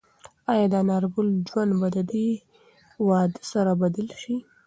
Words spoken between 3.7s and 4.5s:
بدل شي؟